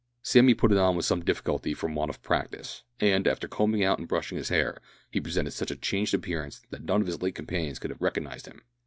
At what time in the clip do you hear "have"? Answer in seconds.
7.91-8.01